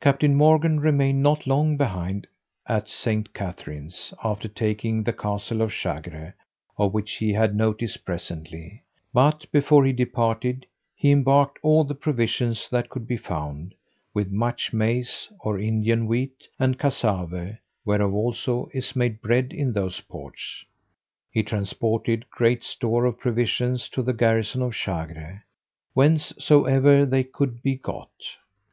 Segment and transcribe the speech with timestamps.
[0.00, 2.28] Captain Morgan remained not long behind
[2.68, 3.34] at St.
[3.34, 6.34] Catherine's, after taking the castle of Chagre,
[6.76, 12.70] of which he had notice presently; but before he departed, he embarked all the provisions
[12.70, 13.74] that could be found,
[14.14, 19.98] with much maize, or Indian wheat, and cazave, whereof also is made bread in those
[20.02, 20.64] ports.
[21.32, 25.42] He transported great store of provisions to the garrison of Chagre,
[25.94, 28.12] whencesoever they could be got.